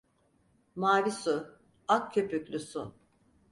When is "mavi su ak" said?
0.77-2.03